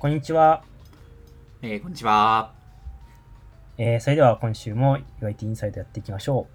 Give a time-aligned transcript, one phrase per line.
[0.00, 0.64] こんにちは。
[1.60, 2.54] えー、こんにちは。
[3.76, 6.46] えー、それでは今週も UIT インサイドやっていきましょ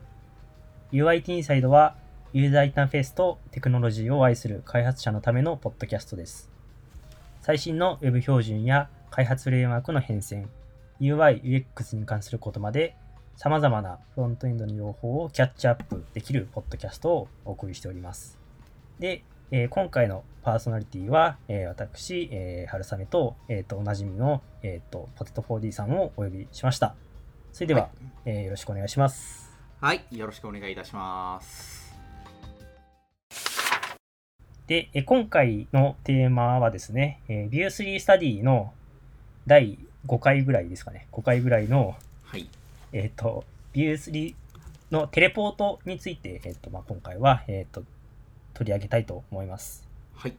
[0.92, 0.96] う。
[0.96, 1.96] UIT インサイドは
[2.34, 6.50] ユーザーインターフェースとテクノロジーを愛する開発者のためのポッドキャストです。
[7.44, 10.48] 最新の Web 標準や開発フレームワークの変遷、
[11.00, 12.96] UI、UX に関することまで
[13.36, 18.40] 様々なフロントエンドの情報をキャッチアップできるポッドキャストをお送りしております。
[18.98, 26.96] で、えー、今回のパーソナリティは、えー、私、えー、春雨と、えっ、ー、と、おなじみの、えっ、と、ポテト 4D さんをお呼びしました。
[27.54, 27.92] それでは、はい、
[28.26, 29.56] えー、よろしくお願いします。
[29.80, 31.96] はい、よろしくお願いいたします。
[34.66, 38.74] で、え今回のテーマはですね、えー、View3 スタディの
[39.46, 42.50] 第5回ぐらいですかね、5回ぐらいの、はい、
[42.94, 43.44] えっ、と、
[43.76, 44.34] View3
[44.90, 47.84] のテレポートについて、えっ、と、まあ、今回は、えっ、と、
[48.56, 49.88] 取り上げたいと思います。
[50.16, 50.34] はい。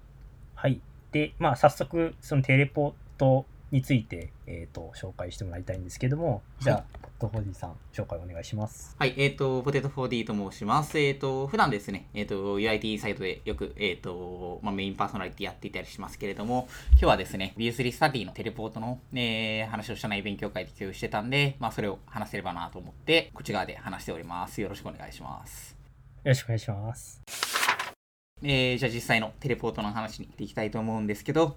[0.57, 0.81] はい。
[1.13, 6.85] で、まあ、早速、そのテレポートについて、えっ、ー、と、紹介してもらいたいんですけども、じゃあ、
[7.19, 8.97] ポテト 4D さん、紹介お願いします。
[8.99, 10.99] はい、えっ、ー、と、ポテト 4D と申します。
[10.99, 24.61] えっ、ー、と、普段ですね、えっ、と、UIT サイトでよく、えっ、と、まあ、メインパーソナリティやっていたりしますけれども、今日はですね、View3 スタディのテレポートの、えー、話をしたない勉強会で共有してたんで、まあ、それを話せればなと思って、こっち側で話しております。
[24.61, 25.77] よろしくお願いします。
[26.25, 27.66] よろしくお願いします。
[28.43, 31.57] えー、じゃあ実際のテレポートの話に行っていきたいと思うんですけど、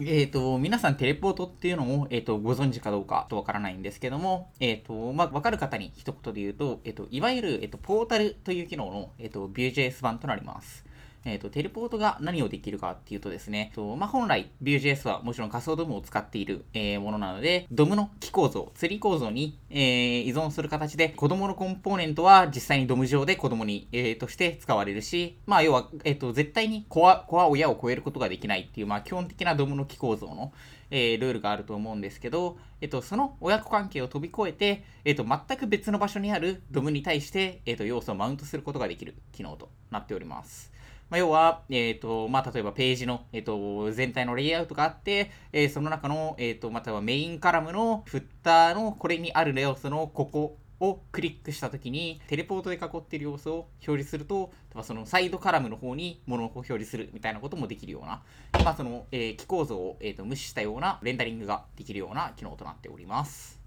[0.00, 10.84] えっ、ー、と、皆さんテレポートっていうのを、えっ、ー、と、ご存知かどうかとわからないんですけども、えっ、ー、と、まあ、わかる方に一言で言うと、えっ、と、いわゆる、えっ、と、ポータルという機能の、えっ、と、Vue.js 版となります。
[11.28, 30.52] えっ、ー、と、テレポートが何をできるかっていうとですね、とまあ、本来 Vue.js はもちろん仮想ドムを使っている、えー、ものなので、ドムの機構造、ツリー構造に、えー、依存する形で、子供のコンポーネントは実際にドム上で子供に、えー、として使われるし、まあ、要は、えっ、と、絶対にコア、コア親を超えることができないっていう、まあ、基本的なドムの機構造の、
[30.90, 40.77] えー、ルールがあると思うんですけど、えっと、その親子関係を飛び越えて、えっと、全く別の場所にあるドムに対して、えっと、要素をマウントすることができる機能となっております。
[41.10, 54.52] まあ、要は、えっ、ー、と、まあ、例えばページの、えっ、ー、と、全体のレイアウトがあって、えー、その中の、えっ、と、またはメインカラムのフッターのこれにある要素のここをクリックしたときに、テレポートで囲っている要素を表示すると、
[54.82, 58.22] そのサイドカラムの方に物を表示するみたいなこともできるような、
[58.64, 63.58] まあ、その、えー、機構造を、えーと、無視したようなレンダリングができるような機能となっております。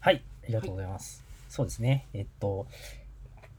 [0.00, 1.22] はい、ありがとうございます。
[1.26, 2.06] はい、そうですね。
[2.12, 2.66] えっと、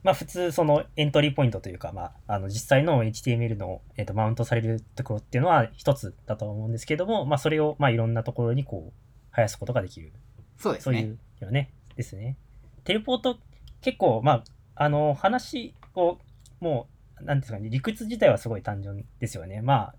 [0.07, 8.93] まあ普通そのエントリーポイントというか、まあ、あの実際の HTML の、えー、とマウントされるところっていうのは一つだと思うんですけども、まあそれをまあいろんなところにこう
[9.33, 10.13] 生やすことができる。
[10.57, 10.97] そうですね。
[10.99, 11.73] そういうよね。
[11.97, 12.37] ですね。
[12.85, 13.37] テレポート
[13.81, 14.43] 結構、まあ、
[14.75, 16.19] あの話を
[16.61, 16.87] も
[17.19, 19.61] う、なんですかね、理屈自体はすごい単純ですよね。
[19.61, 19.95] まあ、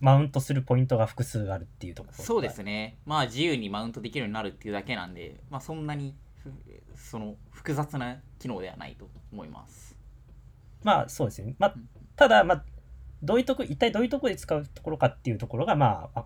[0.00, 2.22] マウントするポイントが複数あるっていうところ。
[2.22, 2.98] そうですね。
[3.06, 6.14] まあ自由にマウントできるようになるっていうだけなんで、まあそんなに
[6.94, 9.96] その複雑な機能ではないと思います。
[10.82, 11.54] まあそうですね。
[11.58, 11.74] まあ、
[12.16, 12.64] ただ、まあ、
[13.22, 16.24] どういうとこ、一体どういうところで使うところかっていうところが、まあ、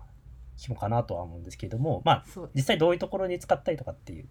[0.57, 4.25] 肝かなとは思うんですけれども、まあ、実際どういうところに使ったりとかっていう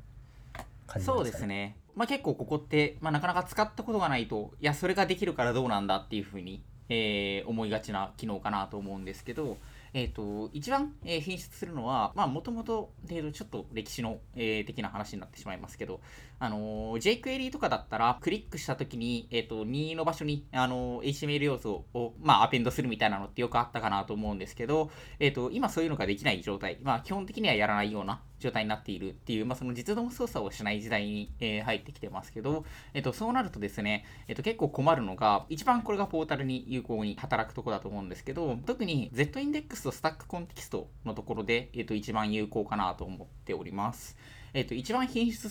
[0.87, 1.77] 感じですか、ね、そうですね。
[1.97, 9.59] まあ結構ここって、まあなかなか使ったことがないと、いや、それができるからどうなんだっていうふうに、えー、思いがちな機能かなと思うんですけど、
[9.93, 16.01] えっ、ー、と、一番、えー、品質するのは、まあ、もともと、ちょっと歴史の、えー、的な話になってしまいますけど、
[16.39, 32.65] あのー、jQuery とかだったら、クリックした時に、えっ、ー、と、2の場所に、あのー、HTML 要素を、まあ、アペンドするみたいなのってよくあったかなと思うんですけど、えっ、と、今そういうのができない状態、まあ、基本的にはやらないような状態になっているっていう、まあ、その実動操作をしない時代に、えー、入ってきてますけど、
[32.95, 44.17] えっ、と、そうなるとですね、えっ、と、結構困るのが、一番これがポータルに有効に働くところだと思うんですけど、特に Z インデックスとスタックコンテキストのところで、えっ、と、一番有効かなと思っております。
[44.55, 45.49] えっ、と、一番品質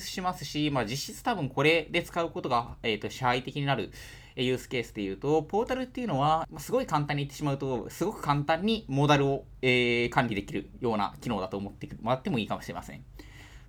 [0.00, 3.92] しますし、まあ、実質多分これで使うことが、えっ、と、支配的になる、
[4.36, 13.04] ユースケースで言うと、ポータルっていうのは、すごい簡単に言ってしまうと、すごく簡単にモダルを、えー、管理できるような機能だと思ってもらってもいいかもしれません。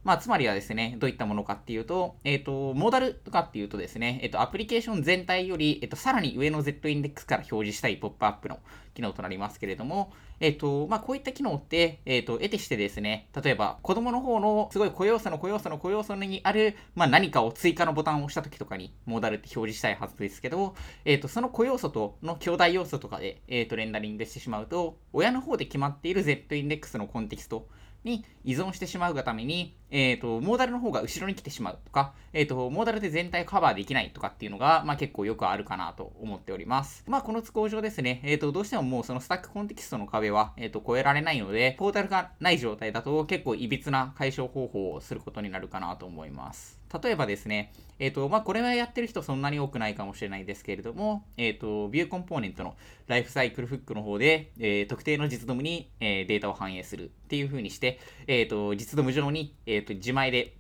[0.06, 8.60] まあ、つまりはですね、どういったものかっていうと、えっ、ー、と、モダルとかっていうとですね、えっ、ー、と、アプリケーション全体より、えっ、ー、と、さらに上の Z インデックスから表示したいポップアップの
[8.94, 27.68] 機能となりますけれども、えっ、と、まあ、こういった機能って、えっ、と、得てしてですね、例えば、子供の方のすごい雇用素の雇用素の雇用素にある、まあ、何かを追加のボタンを押した時とかに、モーダルって表示したいはずですけど、えっ、と、その雇用素との兄弟要素とかで、えっ、と、レンダリングしてしまうと、親の方で決まっている Z インデックスのコンテキスト、
[28.06, 37.04] に依存してしまうがために、えーと、モーダルの方が後ろに来てしまうとか、えーと、モーダルで全体カバーできないとかっていうのが、まあ、結構よくあるかなと思っております。
[37.08, 46.86] まあ、この都合上ですね、えーと、どうしてももうそのスタックコンテキストの壁は、えー、と超えられないので、ポータルがない状態だと結構いびつな解消方法をすることになるかなと思います。
[47.04, 52.76] 例えばですね、えっ、と、まあ、これはやってる人そんなに多くないかもしれないですけれども、えっ、ー、と、ビューコンポーネントの
[53.08, 60.58] ライフサイクルフックの方で、え、特定の実ドムに、えデータを反映するっていう風にして、えっ、と、実ドム上に、ええっ、と、自前で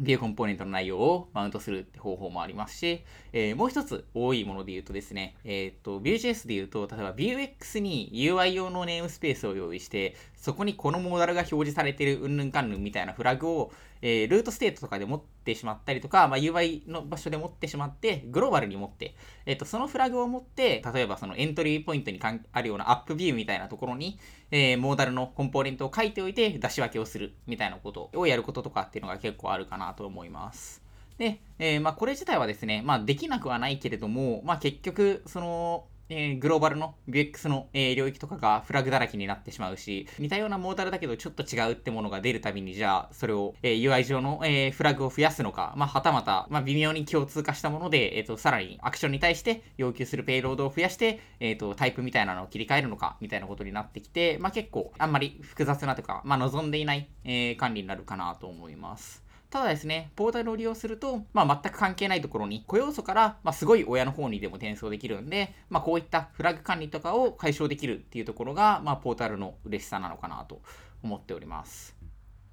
[0.00, 19.14] ビューコンポーネントの内容をマウントするって方法もありますし、えー、もう一つ多いもので言うとですね、えっ、ー、と、Vue.js で言うと、例えば Vuex に UI 用のネームスペースを用意して、そこにこのモーダルが表示されてるうんぬんかんぬんみたいなフラグを、えー、ルートステートとかで持ってしまったりとか、まあ、UI の場所で持ってしまって、グローバルに持って、
[19.46, 22.20] えっ、と、そのフラグを持って、例えばそのエントリーポイントに
[22.52, 24.18] あるようなアップビューみたいなところに、
[24.50, 30.82] えー、モーダルのコンポーネントを書いておいて出し分けをするみたいなことをやることとかっていうのが結構あるかななと思います。
[31.18, 59.23] で、えー、まあ、これ自体はですね、まあ、できなくはないけれども、まあ、結局、その、えー、グローバルの VX の、えー、領域とかがフラグだらけになってしまうし、似たようなモーダルだけどちょっと違うってものが出るたびに、じゃあ、それを、えー、UI 上の、えフラグを増やすのか、まあ、はたまた、まあ、微妙に共通化したもので、えっ、と、さらにアクションに対して要求するペイロードを増やして、えっ、と、タイプみたいなのを切り替えるのか、みたいなことになってきて、まあ、結構、あんまり複雑なというか、まあ、望んでいない、え管理になるかなと思います。
[59.54, 70.60] ただですね、ポータルを利用すると、まあ、全く関係ないところに、個要素から、まあ、すごい親の方にでも転送できるんで、まあ、こういったフラグ管理とかを解消できるっていうところが、まあ、ポータルの嬉しさなのかなと
[71.04, 71.94] 思っております。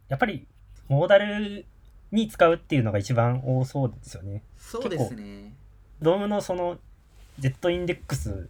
[0.09, 0.45] やっぱり、
[0.89, 1.65] モーダル
[2.11, 4.43] に使うっていうのが一番多そうですよね。
[4.55, 5.55] そうですね。
[6.03, 6.77] ドームのその
[7.39, 8.47] Z インデックス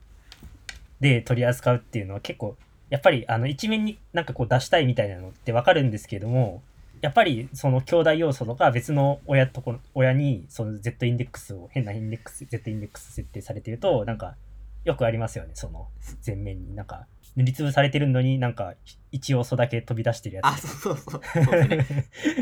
[1.00, 2.58] で取り扱うっていうのは結構、
[2.90, 6.62] やっぱりあの一面になんかこう出したいみたいなのってわかるんですけども、
[7.02, 14.36] やっぱりその兄弟要素とか別の親とこ親にその Z インデックスを変なインデックス Z インデックス設定されてるとなんか
[14.84, 15.52] よくありますよね。
[15.54, 15.88] その
[16.26, 18.74] 前面になんか塗りつぶされてるのになんか
[19.12, 20.46] 一要素だけ飛び出してるやつ。
[20.46, 21.68] あそうそうそうそう。
[21.68, 21.86] ね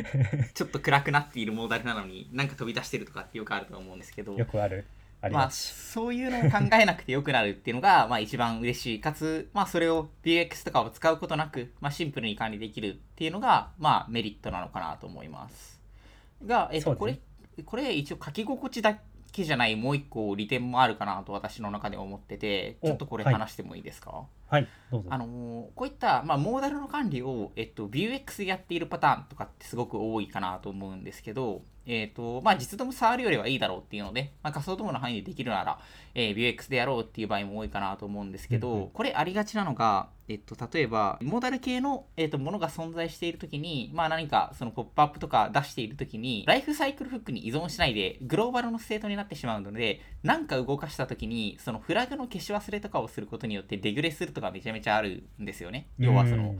[0.54, 4.34] ちょっと暗くなっているモーダルなのになんか飛び出してるとかってよくあると思うんですけど。
[4.34, 4.86] よくある
[5.22, 9.02] まあ、そういうのを考えなくてよくなるっていうのが、 まあ、一番嬉しい。
[9.02, 15.80] かつ、まあ、それを BX とかを使うことなく、まあ、シンプルに管理できるっていうのが、まあ、メリットなのかなと思います。
[16.46, 17.20] が、えっと、これ、
[17.66, 18.98] これ一応書き心地だ
[19.32, 24.26] けじゃないもう一個利点もあるかなと私の中で思ってて、ちょっとこれ話してもいいですか？
[24.48, 25.10] はい、どうぞ。
[25.12, 25.28] あのー、
[25.76, 35.80] こういった、まあ、モーダルの管理を、えっと、Vuex でやっているパターンとかってすごく多いかなと思うんですけど、えっ、ー、と、まあ、実 DOM 触るよりはいいだろうっていうので、まあ、仮想 DOM の範囲でできるなら、
[36.14, 55.88] えー、Vuex でやろうっていう場合も多いかなと思うんですけど、うんうん、これありがちなのが、えっと、例えば、モーダル系の、えっと、ものが存在しているときに、まあ何かそのポップアップとか出しているときに、ライフサイクルフックに依存しないで、グローバルのステートになってしまうので、なんか動かしたときに、そのフラグの消し忘れとかをすることによってデグレするとかめちゃめちゃあるんですよね。
[55.98, 56.56] 要はその、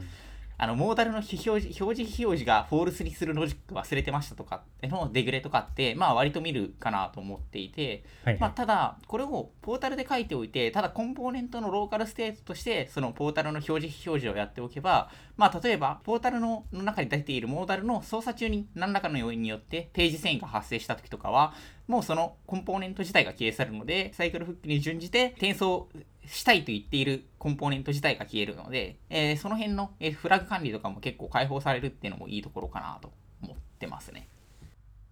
[0.62, 21.54] あの、モーダルの表示、表示非表示がフォールスにするロジック忘れてましたとかのデグレとかって、まあ割と見るかなと思っていて、はいはい、まあただ、これをポータルで書いておいて、ただコンポーネントのローカルステートとして、そのポータルの表示非表示をやっておけば、まあ例えば、ポータルの中に出ているモーダルの操作中に何らかの要因によってページ遷移が発生した時とかは、
[21.88, 25.88] もうそのコンポーネント自体が消え去るので、サイクルフックに準じて転送
[26.26, 34.28] したいと言っているコンポーネント自体が消えるので、えー、その辺の、えフラグ管理とかも結構解放されるっていうのもいいところかなと思ってますね。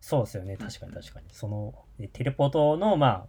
[0.01, 1.27] そうですよね、確かに確かに。
[1.33, 1.75] その、
[2.13, 3.27] テレポートの、まあ、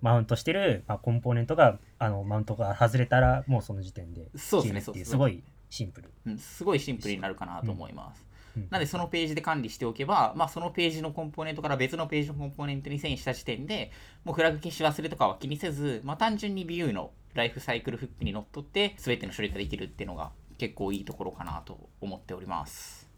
[0.00, 6.38] マウントしてる、まあ、コンポーネントが、あの、マウントが外れたら、もうその時点で消えるっていう、すごいシンプル、うん。
[6.38, 8.24] すごいシンプルになるかなと思います。
[8.70, 13.90] なのでそのページで管理しておけば、まあ、そのページのコンポーネントから別のページのコンポーネントに遷移した時点で、
[14.24, 23.08] もうフラグ消し忘れとかは気にせず、まあ、単純に Vue のライフサイクルフックにのっとって全ての処理ができるっていうのが結構いいところかなと思っております。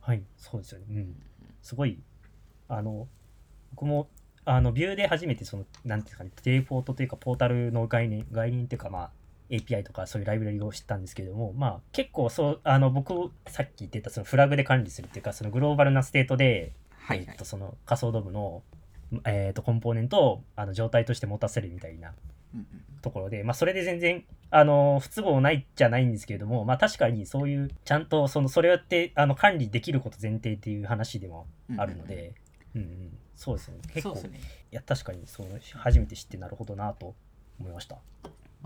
[0.00, 0.86] はいそうですよね。
[0.90, 1.16] うん。
[1.60, 1.98] すごい
[2.68, 3.08] あの
[3.72, 4.08] 僕も
[4.44, 9.10] あの Vue で初めてそのなんていうかねテレポートというかポータルの概念概念っていうかまあ
[9.50, 18.62] API とかそういうライブラリを知ったんですけれども、まあ結構そう、あの僕さっき言ってたそのフラグで管理するっていうか、そのグローバルなステートで、はい、はい、えっとその仮想ドブの、
[19.24, 22.12] えー、とコンポーネントをあの状態として持たせるみたいな
[23.02, 32.34] ところで、まあ、それで全然あの不都合ないじゃないんですけれども、まあ、確かにそういうちゃんとそのそれをやってあの管理できること前提っていう話でもあるので、
[32.74, 33.78] うん、うん、そうですね。
[33.92, 34.40] 結構、ね、
[34.72, 37.14] いや確かにそう初めて知ってなるほどなと
[37.60, 37.98] 思いました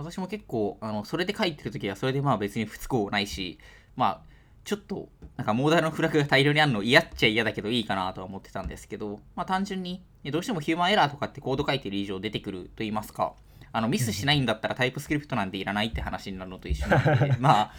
[0.00, 3.58] 私も結構あのそれで書いてる時はそれでまあ別に不都合ないし
[3.96, 4.20] まあ
[4.64, 13.34] ちょっとなんかモーダルのフラグが大量にあるの嫌っちゃ嫌だけどいいかなとは思ってたんですけど、まあ、単純にどうしてもヒューマンエラーとかってコード書いてる以上出てくると言いますか。
[13.72, 17.72] あのミスしないんだったらタイプスクリプトなんていらないって話になるのと一緒なので まあ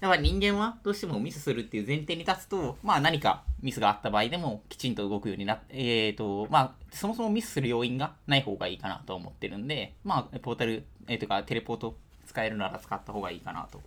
[0.00, 13.80] やっぱ人間はどうしてもミスするっていう前提に立つと、まあ何かミスがあった場合でもきちんと動くようになって、えっ、ー、と、まあそもそもミスする要因がない方がいいかなと思ってるんで、まあポータル、えー、とかテレポート使えるなら使った方がいいかなと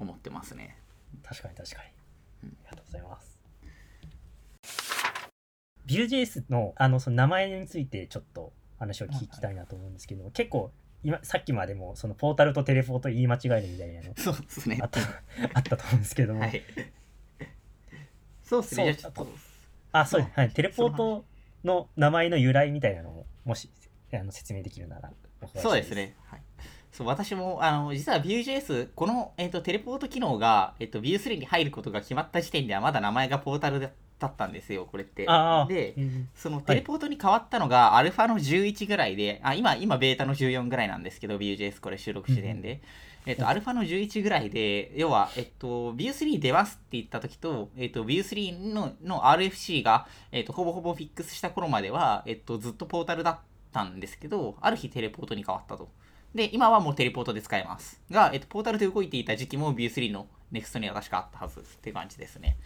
[0.00, 0.76] 思ってますね。
[1.22, 1.88] 確かに確かに。
[2.42, 3.38] ありがとうございます。
[5.86, 10.72] Vue.js のあのその名前についてちょっと話を聞きたいなと思うんですけど、はい、結構
[11.04, 14.78] 今さっきまでもそのポータルとテレポート言い間違えるみたいなのそうですね。
[14.80, 15.00] あった
[15.54, 16.62] あったと思うんですけども、はい、
[18.42, 18.96] そうですね。
[19.92, 21.24] あそうはい、テレポート
[21.64, 23.68] の名前の由来みたいなのをもし
[24.12, 25.10] あの説明できるなら
[25.56, 26.42] そうですね、はい、
[26.92, 33.90] そう私もあの実は Vue.js この、えーと、テレポート機能が、えーと、と Vue3 に入ることが決まった時点ではまだ名前がポータルだ
[34.22, 35.26] だったんですよ、これって。
[35.68, 35.94] で、
[36.34, 42.80] そのテレポートに変わったのが、アルファの11ぐらいで、あ今、今、ベータの14ぐらいなんですけど、Vue.js これ収録時点で。
[43.24, 53.38] えっと、アルファの11ぐらいで、要は、えっと、Vue3 出ますって言った時と、えっと、Vue3 のの RFC が、えっと、ほぼほぼフィックスした頃までは、えっと、ずっとポータルだっ
[53.72, 55.88] たんですけど、ある日テレポートに変わったと。
[56.34, 58.00] で、今はもうテレポートで使えます。
[58.10, 62.56] が、えっと、ポータルで動いていた時期も Vue3 の NEXT には確かあったはずっていう感じですね。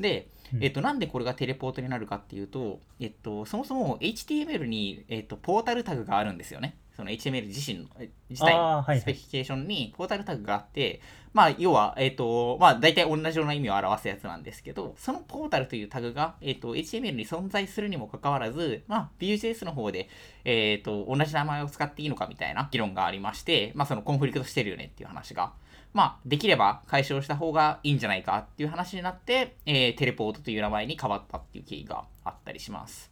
[0.00, 0.28] で、
[0.60, 6.76] えっと、なんでこれがテレポートになるかっていうと、えっと、そもそも HTML に、えっと、ポータルタグがあるんですよね。
[6.96, 7.86] その HTML 自身の、
[8.28, 11.00] 自体のスペシフィケーションにポータルタグがあって、はいはい、
[11.32, 20.08] まあ、要は、えっと、まあ、大体同じような意味を表すやつなんですけど、そのポータルというタグが、えっと、HTML に存在するにもかかわらず、まあ、Vue.js の方で、
[20.44, 25.52] えっと、同じ名前を使っていいのかみたいな議論がありまして、まあ、そのコンフリクトしてるよねっていう話が
[25.92, 33.10] まあ、できれば解消した方がいいんじゃないかっていう話になって、えー、テレポートという名前に変わったっていう経緯があったりします。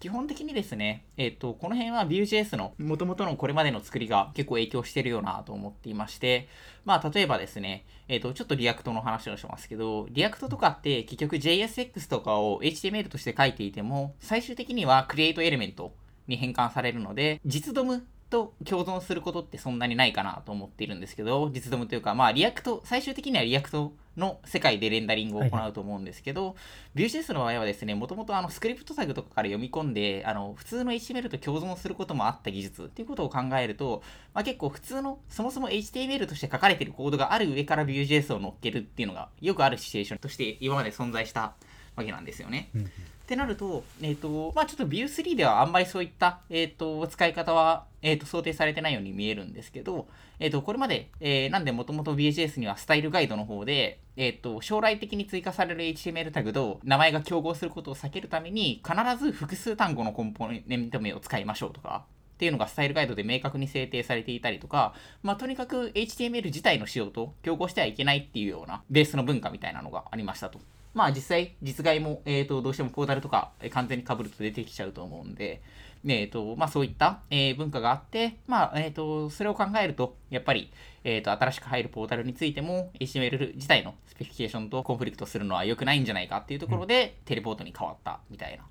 [0.00, 6.48] 基本的にですね、えっ、ー、と、この辺は Vue.js の元々のこれまでの作りが結構影響してるよなと思っていまして、
[6.84, 15.90] まあ、例えばですね、えっ、ー、と、ちょっと React の話をしますけど、 React とかって結局 JSX とかを HTML として書いていても、最終的には Create Element
[16.28, 26.56] に変換されるので、実 DOM と共存することってそんなにないかなと思っているんですけど、実 DOM というか、まあ、 React、最終的には React の世界でレンダリングを行うと思うんですけど、
[26.94, 34.02] ビュー Vue.js の場合はですね、もともとあのスクリプトタグとかから読み込んで、あの普通の HTML と共存することもあった技術っていうことを考えると、
[34.34, 41.54] まあ、結構普通の、そもそも HTML として書かれているコードがある上からビュー Vue.js を乗っけるっていうのがよくあるシチュエーションとして今まで存在した
[41.98, 42.70] わけなんですよね。
[42.74, 70.60] ってなると、えっ、ー、と、まあちょっと Vue3 ではあんまりそういった、えっ、ー、と、使い方は、えっ、ー、と、想定されてないように見えるんですけど、えっ、と、これまで、えなんでもともと VJS にはスタイルガイドの方で、えっ、と、将来的に追加される HTML タグと名前が競合することを避けるために、必ず複数単語のコンポーネント名を使いましょうとか、っていうのがスタイルガイドで明確に制定されていたりとか、まあ、とにかく HTML 自体の仕様と競合してはいけないっていうようなベースの文化みたいなのがありましたと。
[70.98, 75.62] まあ実際、実害も、えっ、ー、と、どうしてもポータルとか、え完全に被ると出てきちゃうと思うんで、
[76.04, 80.72] えっ、ー、と、まあそういった、えー、文化があって、まあ、えっ、と、それを考えると、やっぱり、
[81.04, 88.64] えっ、と、新しく入るポータルについても、HTML 自体のスペシフィケーションとコンフリクトするのは良くないんじゃないかっていうところで、うん、テレポートに変わったみたいな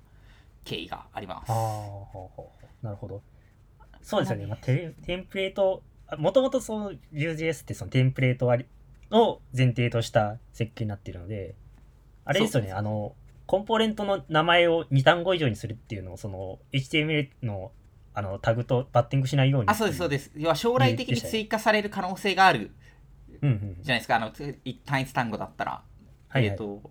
[0.64, 1.48] 経緯があります。
[2.82, 3.22] なるほど。
[4.02, 4.44] そうですよね。
[4.44, 5.82] まあ、テテンプレート、
[6.18, 8.46] もともとその Vue.js ってそのテンプレート
[9.16, 11.54] を前提とした設計になっているので、
[12.28, 13.14] あれですよね、あの、
[13.46, 17.72] コンポーネントの名前を2単語以上にするっていうのを、その、HTML の
[18.12, 19.68] あのタグとバッティングしないように。
[19.70, 20.30] あ、そうです、そうです。
[20.36, 22.70] 要は将来的に追加される可能性がある、
[23.40, 24.30] じゃないですか、あの、
[24.84, 25.82] 単一単語だったら。
[26.28, 26.82] はい、はい、えっ、ー、と、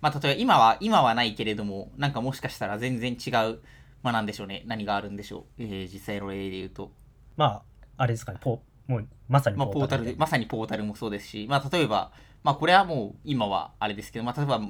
[0.00, 3.60] まあ、例えば今は、今はないけれども、なんかもしかしたら全然違う、
[4.02, 6.90] まあなんでしょうね、何があるんでしょう、えー、実際の例で言うと。
[7.36, 7.62] まあ、
[7.98, 12.12] あれですかね、ポもうまさにポータル、まあ、まさにポータルもそうですし、まあ例えば、
[12.44, 14.60] まあこれはもう今はあれですけど、まあ例えば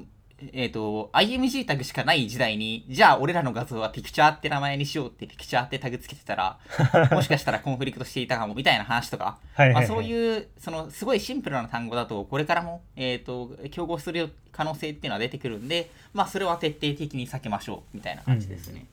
[0.53, 6.59] えっ、ー、と、IMG タグしかない時代に、じゃあ俺らの画像はピクチャーって名前にしようってピクチャーってタグつけてたら、
[7.11, 18.81] もしかしたらコンフリクトしていたかもみたいな話とか、はいはいはい、まあ、そういう、そのすごいシンプルな単語だと、これからも、えっ、ー、と、競合する可能性っていうのは出てくるんで、まあそれは徹底的に避けましょうみたいな感じですね。
[18.81, 18.87] うん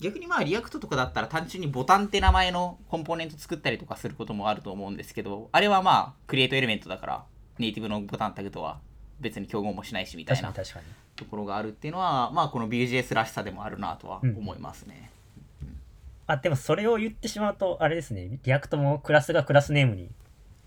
[0.00, 7.24] 逆にまあ React とかだったら単純にボタンって名前のコンポーネント作ったりとかすることもあると思うんですけど、あれはまあ Create Element だから、
[7.58, 8.80] ネイティブのボタンタグとは
[9.20, 15.10] 別に競合もしないしみたいなところがあるっていうのはまあこの BGS らしさでもあるなとは思いますね、
[15.62, 15.76] うん、
[16.26, 20.10] あでもそれを言ってしまうとあれですね React もクラスがクラスネームに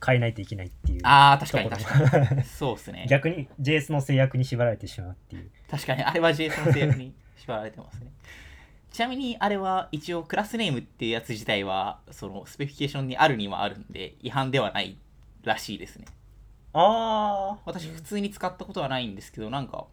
[0.05, 3.07] 変えないといけないっていうああ確かに確かにそうですね。
[3.09, 5.49] 逆に JS の制約に縛られてしまうっていう。
[5.69, 6.03] 確かに。
[6.03, 8.11] あれは JS の制約に縛られてますね。
[8.91, 14.97] ちなみにあれは一応クラスネームっていうやつ自体はそのスペフィケーションにあるにはあるんで違反ではない
[15.43, 16.05] らしいですね
[16.79, 19.87] ああ私普通に使ったことはないんですけどなんか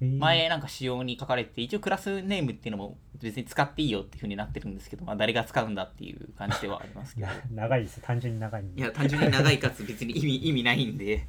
[0.00, 7.28] 前前なんか仕様に書かれてて一応クラスネームっていうのも別に使っていいよっていう風になってるんですけど、まあ、誰が使うんだっていう感じではありますけど。
[7.52, 8.00] 長いです。
[8.00, 11.26] 単純に長いいや単純に長いかつ別に意味意味ないんで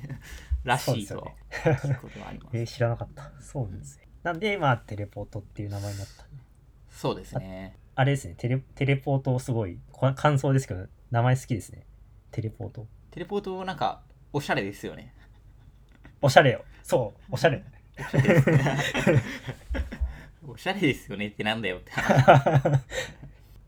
[0.64, 2.56] らしいとは聞くことがあります。
[2.56, 3.32] えー知らなかった。
[3.40, 4.08] そうなんですね。
[4.22, 6.24] なんでまあテレポートっていう名前になった
[6.90, 7.76] そうですね。
[7.94, 8.34] あれですね。
[8.36, 11.86] テレテレポートすごいこ感想ですけど名前好きですね。
[12.30, 12.86] テレポート。
[13.10, 14.02] テレポートなんか
[14.34, 15.14] おしゃれですよね。
[16.20, 16.64] おしゃれよ。
[16.82, 17.62] そうおしゃれ。
[20.44, 21.10] おしゃれです。
[21.10, 22.80] よねってなんだよって話。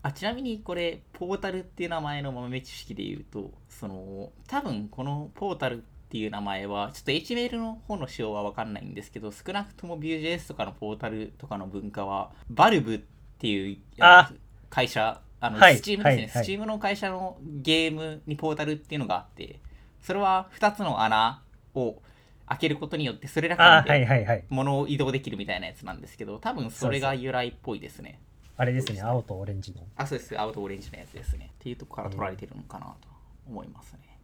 [0.03, 12.99] あちなみにこれポータルっていう名前の豆知識で言うとその多分このポータルっていう名前はちょっと HTML の方の仕様は分かんないんですけど少なくとも Vue.js とかのポータルとかの文化はバルブっ
[13.39, 14.31] ていうあ
[14.69, 16.27] 会社あの、はい Steam ですね、はいはい。
[16.29, 19.59] Steam の会社のゲームにポータルっていうのがあって
[20.07, 21.41] それは2つの穴
[21.75, 22.01] を
[22.45, 24.45] 開けることによってそれら間あーはいではいはい。
[24.47, 28.21] 物を移動できるみたいなやつなんですけど多分それが由来っぽいですね。
[28.55, 29.81] あれですね青とオレンジの。
[29.97, 30.39] あそうです。
[30.39, 31.51] 青とオレンジのやつですね。
[31.55, 33.09] っていうとこから取られてるのかなと
[33.49, 34.17] 思いますね。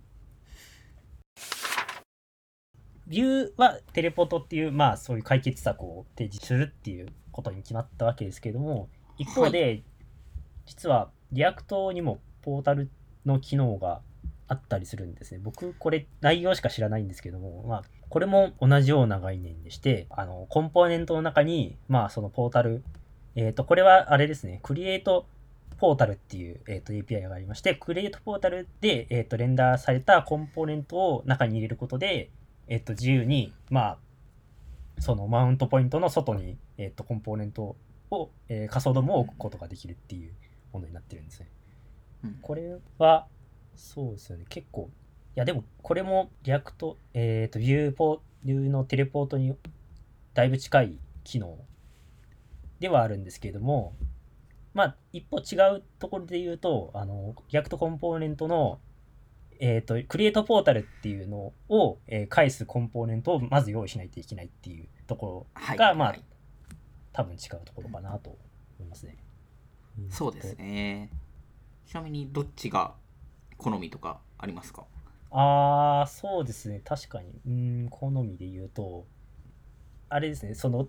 [3.08, 8.88] Vue はテレポートっていうまあそういう解決策を提示するっていうことに決まったわけですけれども
[9.18, 9.84] 一方で、
[10.66, 12.90] 実は React にもポータル
[13.26, 14.00] の機能が
[14.54, 22.84] あったりするんですね僕これ内容しか知らないんですけどもまあこれも同じような概念でしてあのコンポーネントの中にまあそのポータル
[23.36, 25.26] えっ、とこれはあれですね Create
[25.84, 32.30] ポータルっていう、えー、と API がありまして、 Create Portal で、えー、とレンダーされたコンポーネントを中に入れることで、
[32.70, 33.98] えっと、自由に、まあ、
[35.00, 37.76] そのマウントポイントの外に、えっと、コンポーネント
[38.12, 40.32] を、えー仮想 DOM を置くことができるっていう
[40.72, 41.50] ものになってるんですね。
[42.24, 43.28] うんこれは、
[43.76, 44.90] そうですよね、結構、
[45.36, 49.56] いや、でも、これも React、えっ、と、 Vue ポ、 Vue のテレポートに
[50.34, 51.58] だいぶ近い機能
[52.80, 53.96] ではあるんですけれども、
[54.74, 58.80] まあ、一歩違うところで言うと、あの、リアクトコンポーネントの
[59.60, 66.24] えっ、と、クリエイトポータルっていうのを、えー返すコンポーネントをまず用意しないといけないっていうところが、まあ、はい。
[67.14, 68.32] 多分違うところかなと
[68.80, 69.18] 思いますね。
[70.10, 71.10] そうですね。
[71.86, 72.96] ちなみにどっちが
[73.64, 74.84] 好みとかありますか？
[75.32, 76.82] ああ、そうですね。
[76.86, 77.30] 確かに。
[77.48, 79.06] うーん、好みで言うと、
[80.10, 80.88] あれですね、その、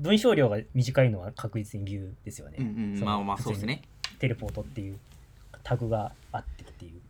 [0.00, 2.56] 文章量が短いのは確実に Vue ですよね。
[2.58, 3.82] うんうんまあまあそうですね
[4.18, 4.98] テレポートっていう
[5.62, 7.00] タグがあってっていう。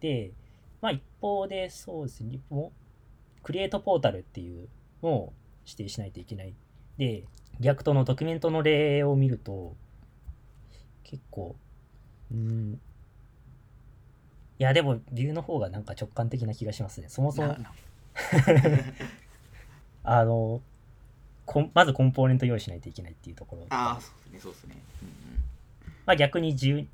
[0.00, 0.32] で、
[0.80, 2.72] まあ一方でそうですね、も
[3.38, 4.68] う Create Portal っていう
[5.02, 5.32] のを
[5.64, 6.54] 指定しないといけない。
[6.96, 7.24] で、
[7.60, 9.76] React のドキュメントの例を見ると、
[11.04, 11.54] 結構、
[12.32, 12.80] うん、
[14.60, 17.08] いやでも Vue の方がなんか直感的な気がしますね。
[17.08, 17.56] そもそも。
[20.04, 20.60] あの、
[21.46, 23.64] こんまずコンポーネント用意しないといけないっていうところ。
[23.70, 25.14] ああそうですねそうですね、うんうん。
[26.04, 26.86] まあ、逆に自由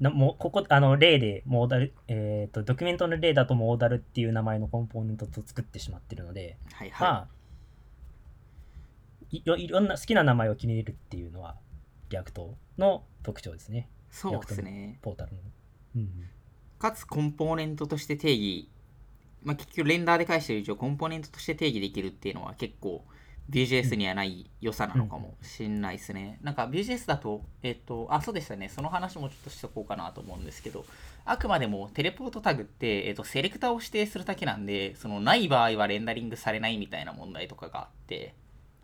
[0.00, 7.28] なもうここあの例でモーダル、えー、とドキュメントの例だとモーダルっていう名前のコンポーネントと作ってしまってるので、はいはい、まあ
[9.30, 11.56] いろいろんな好きな名前を決めれるっていうのは
[12.08, 13.86] React の特徴ですね。
[14.10, 14.98] そうですね。
[15.02, 15.38] ポータルの、
[15.96, 16.30] うん、
[16.80, 18.68] かつコンポーネントとして定義、
[19.44, 23.04] まあ、結局レンダーで返してる以上コンポーネントとして定義できるっていうのは結構
[23.50, 26.38] Vue.js にはない良さなのかもしんないですね。
[26.42, 28.68] なんか Vue.js だと、えっと、あ、そうでしたね。
[28.68, 30.84] その話もちょっとしとこうかなと思うんですけど、
[31.24, 38.34] あくまでもテレポートタグって、えっと、セレクターを指定するだけなんで、そのない場合はレンダリングされないみたいな問題とかがあって、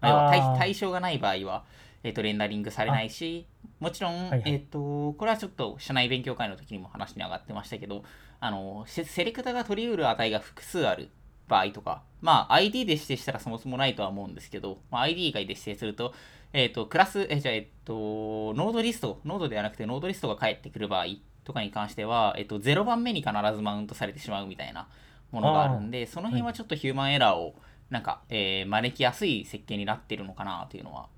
[0.01, 1.65] 対象がない場合は、
[2.07, 3.47] えっと、レンダリングされないし、
[3.81, 4.43] もちろん、はいはい。
[4.47, 8.05] えっと、これはちょっと社内勉強会の時にも話に上がってましたけど、
[8.39, 11.11] あの、セセレクターが取り得る値が複数ある
[11.49, 16.15] 場合とか、まあ ID で指定したらそもそもないとは思うんですけど、まあ、ID 以外で指定すると、
[16.53, 21.07] えっ、と、クラス、えじゃあ、えっ、と、ノードリスト、ノードではなくてノードリストが返ってくる場合
[21.45, 24.89] とかに関しては、えっ、と、0番目に必ずマウントされてしまうみたいな
[25.33, 27.57] ものがあるんで、その辺はちょっとヒューマンエラーを、
[27.91, 31.09] なんか、えー招きやすい設計になってるのかなというのは、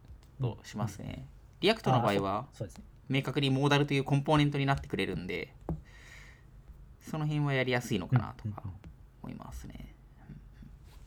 [0.41, 1.27] としますね。
[1.61, 2.47] React の場合は、
[3.09, 5.55] 明確にモーダルというコンポーネントになってくれるんで、
[7.01, 8.63] その辺はやりやすいのかなとか
[9.23, 9.95] 思いますね。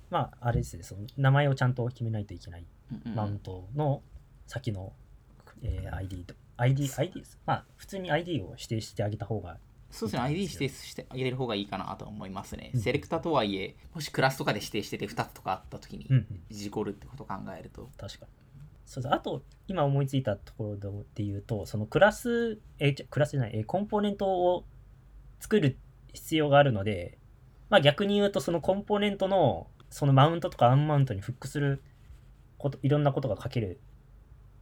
[0.09, 4.01] まああれですねその名前をちゃんと決めないといけないうんうんマウントの
[4.45, 4.91] 先の、
[5.61, 7.39] えー ID と ID, ID です。
[7.45, 9.57] まあ、普通に ID を指定してあげた方が
[9.89, 12.71] そうですね、ID 指定してあげれる方がいいかなと思いますね。
[12.73, 16.07] うんセレクタとはいえ、もしクラスとかで指定してて2つとかあったときに
[16.49, 17.89] 事故るってことを考えると。
[17.97, 18.31] 確かに。
[18.91, 24.65] そうですあと、今思いついたところで言うと、そのクラス、えクラスじゃない、えーコンポーネントを
[25.39, 25.77] 作る
[26.11, 27.17] 必要があるので、
[27.69, 31.81] まあ逆に言うと、そのコンポーネントの、そのマウントとかアンマウントにフックする
[32.57, 33.79] こと、いろんなことが書ける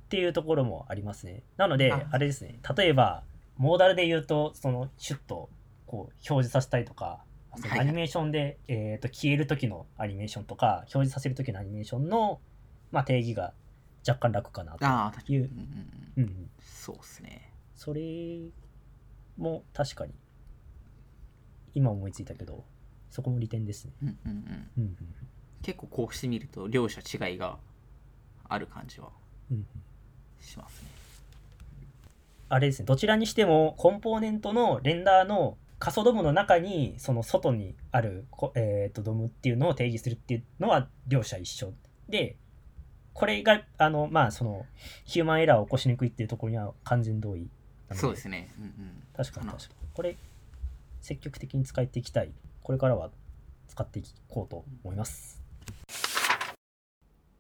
[0.06, 1.42] っていうところもありますね。
[1.58, 3.24] なのであ、あれですね、例えば、
[3.58, 5.50] モーダルで言うと、その、シュッと、
[5.88, 7.24] こう、表示させたりとか、
[7.56, 7.80] そのはい。
[7.80, 12.40] アニメーションで、えーと消える時のアニメーションとか、表示させる時のアニメーションの、
[12.92, 13.54] まあ、定義が
[14.10, 15.32] 若干楽かなと。
[15.32, 15.50] いう。
[16.62, 17.54] そうですね。
[17.76, 18.02] それ
[19.38, 20.14] も確かに
[21.74, 22.66] 今思いついたけど
[23.10, 24.98] そこも利点ですね、うんうんうん、うんうん
[25.62, 27.58] 結構こうしてみると、両者違いが
[28.48, 29.10] ある感じは
[29.52, 29.66] うんうん、
[30.40, 30.88] しますね。
[32.48, 32.86] あれですね。
[32.86, 41.74] どちらにしてもコンポーネントのレンダーの仮想ドムの中にその外にあるこ、えー、とドムっていうのを定義するっていうのは両者一緒。
[42.08, 42.38] で
[43.20, 44.66] これがあのまあその
[45.04, 47.50] ヒューマンエラーを起こしにくいっていうところには完全同意
[47.92, 48.50] そうですね。
[48.58, 48.72] うんうん、
[49.14, 49.90] 確かに確かに。
[49.94, 50.16] これ
[51.02, 52.32] 積極的に使っていきたい。
[52.64, 53.10] これからは
[53.68, 55.42] 使っていこうと思います。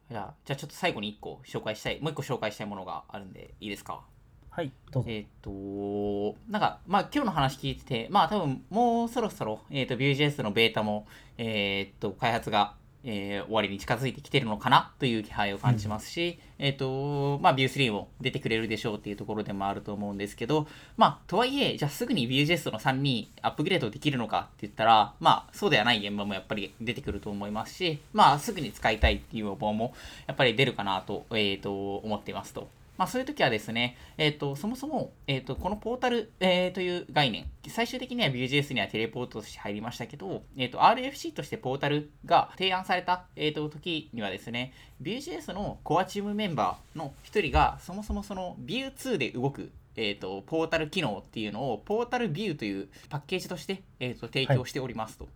[0.09, 4.01] じゃあ、じゃあちょっと最後に1個紹介したい、もう1個紹介したいものがあるんで、いいですか？
[4.49, 5.09] はいどうぞ。
[5.09, 11.05] えっ、と、なんか、まあ今日の話聞いてて、まあ多分もうそろそろ、えっ、と、Vue.js のベータも、
[11.37, 29.93] えっ、と、開発が、えー終わりに近づいてきてるのかなという気配を感じますし、えっ、と、まあ Vue3 も出てくれるでしょうっていうところでもあると思うんですけど、まあ、とはいえ、じゃあすぐに Vue.js の3にアップグレードできるのかって言ったら、まあ、そうではない現場もやっぱり出てくると思いますし、まあ、すぐに使いたいっていう要望も
[30.27, 32.67] やっぱり出るかなと、えっ、と、思っていますと。
[32.99, 55.27] まあ、そういう時はですね、えっ、と、そもそも、えっ、と、このポータル、えーという概念、最終的には Vue.js にはテレポートとして入りましたけど、えっ、と、RFC としてポータルが提案された、えっ、と、時にはですね、Vue.js のコアチームメンバーの一人が、そもそもその Vue2 で動く、えー、とポータル機能っていうのをポータルビューというパッケージとして、えー、と提供しておりますと。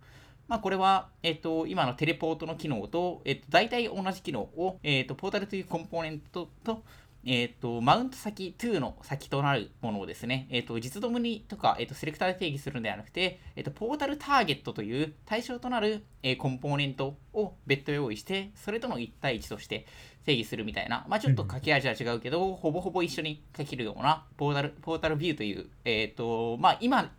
[0.48, 6.82] まあ、これは、えっと今のテレポートの機能と、えっと大体同じ機能を、えっとポータルというコンポーネントと、
[7.26, 19.86] えっとマウント先2の先となるものをですね、えっと実ドムにとか、えっとセレクターで定義するのではなくて、えっとポータルターゲットという対象となる、えーコンポーネントを別途用意して、それとの1対1として
[20.24, 27.12] 定義するみたいな、まあ、ちょっと書き味は違うけど、ほぼほぼ一緒に書けるようなポータルポータルビューという、えっとまあ、今、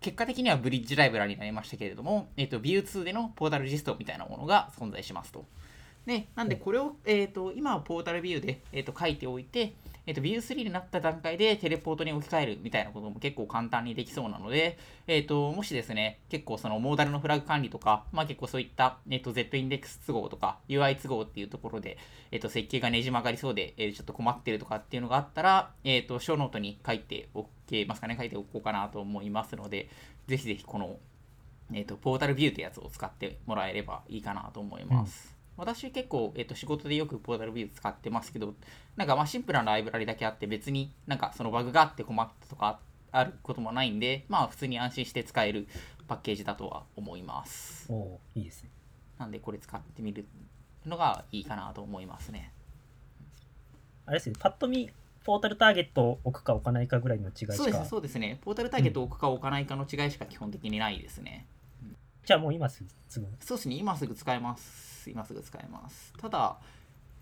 [0.00, 5.44] 結果的にはブリッジライブラリになりましたけれども、えっと、Vue2 でのポータルジストみたいなものが存在しますと。
[6.06, 9.74] で、なんでこれを、えっと今はポータルビューで、えっと書いておいて、
[10.06, 21.98] えっと Vue3 になった段階でテレポートに置き換えるみたいなことも結構簡単にできそうなので、えっともしですね、結構そのモーダルのフラグ管理とか、まあ結構そういった、えっと Z インデックス都合とか UI 都合っていうところで、
[22.30, 29.88] えっと設計がねじ曲がりそうで、えーちょっと困ってるとかっていうのがあったら、えっとショーノートに書いておけますかね、書いておこうかなと思いますので、
[30.28, 30.98] ぜひぜひこの、
[31.72, 35.35] えっとポータルビューってやつを使ってもらえればいいかなと思います。
[35.56, 38.54] 私結構、えっと仕事でよくポータルビュー使ってますけど、
[38.96, 42.80] なんかまあシンプルなライブラリだけあって別になんかそのバグがあって困ったとか
[43.12, 45.66] あることもないんで、まあ普通に安心して使える
[46.08, 47.90] パッケージだとは思います。
[47.90, 48.70] おいいですね
[49.18, 50.26] なんでこれ使ってみる
[50.84, 52.52] のがいいかなと思いますね。
[54.04, 54.90] あれですねパッと見
[55.24, 58.38] ポータルターゲットを置くか置かないかぐらいの違いしかそうです、そうですね。
[58.44, 61.46] ポータルターゲットを置くか置かないかの違いしか基本的にないですね。
[62.26, 65.08] じゃあもう今すぐそうですね、今すぐ使えます。
[65.08, 66.12] 今すぐ使えます。
[66.20, 66.58] ただ、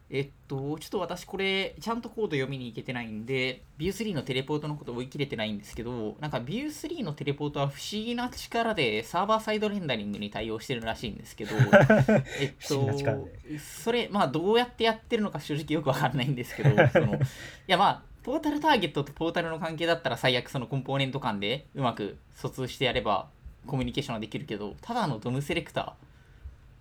[0.08, 11.54] えっと、ちょっと私これ、ちゃんとコード読みに行けてないんで、Vue3 のテレポートのこと追い切れてないんですけど、なんか Vue3 のテレポートは不思議な力でサーバーサイドレンダリングに対応してるらしいんですけど、
[12.40, 12.86] えっと
[13.46, 17.18] で、それ、まあどうやってやってるのか正直よくわかんないんですけど、 そのい
[17.66, 23.28] やまあ、ポータルターゲットとポータルの関係だったら最悪そのコンポーネント間でうまく疎通してやれば
[23.66, 25.92] コミュニケーションはできるけど、ただのドムセレクター、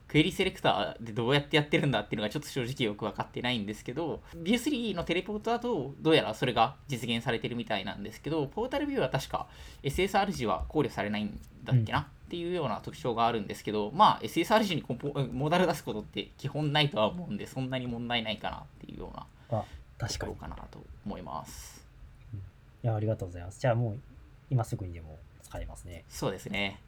[0.07, 9.47] クエリセレクターでどうやってやってるんだっていうのがちょっと正直よく分かってないんですけど、Vue3 のテレポートだとどうやらそれが実現されてるみたいなんですけど、ポータルビューは確か
[9.81, 12.03] SSR 時は考慮されないんだっけな、うん。
[12.03, 19.25] っていうような特徴があるんですけど、まあ SSR 時にコンポモーダル出すことって基本ないとは思うんで、そんなに問題ないかなっていうような
[19.59, 19.63] あ
[19.97, 20.35] 確かに。
[20.35, 21.83] かなと思います。
[22.83, 23.59] いやありがとうございます。
[23.59, 23.99] じゃあもう
[24.49, 25.17] 今すぐにでも
[25.53, 26.81] 使えますねそうですね。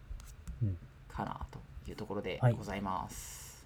[0.64, 3.66] うんかなというところではいございます。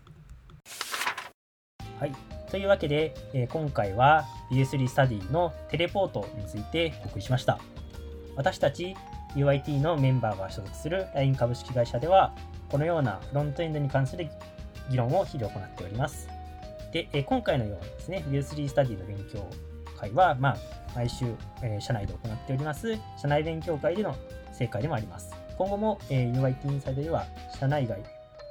[2.00, 2.12] はい
[2.52, 7.60] というわけで、えー今回は Vue3 スタディのテレポートについてお送りしました
[8.36, 8.96] 私たち
[9.36, 12.34] UIT のメンバーが所属する LINE 株式会社では、
[12.70, 14.28] このようなフロントエンドに関する
[14.90, 16.28] 議論を日々行っております。
[16.92, 19.46] で、え今回のようにですね、View3 スタディの勉強
[20.00, 20.58] 会は、まあ、
[20.96, 24.16] 毎週、えー、社内で行っております、社内勉強会での
[24.60, 25.34] 成果でもあります。
[25.58, 27.26] 今後も、えー、UIT インサイドでは、
[27.58, 28.04] 社内外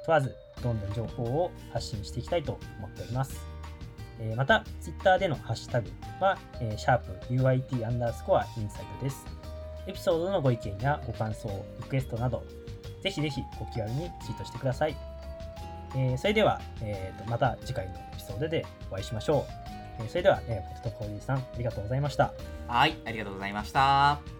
[0.05, 3.39] 問わず、どんどん情報を発信していきたいと思っております。
[4.19, 9.25] えー、また、Twitter でのハッシュタグは、えー、シャープ UIT アンダースコアインサイドです。
[9.87, 11.49] エピソードのご意見やご感想、
[11.81, 12.43] リクエストなど、
[13.01, 14.95] ぜひぜひお気軽にツイートしてください。
[15.95, 20.03] えー、それでは、えーと、また次回のエピソードでお会いしましょう。
[20.03, 22.33] えー、それでは、えー、ポテトコーヒーさん、ありがとうございました。
[22.67, 24.38] はい、ありがとうございました。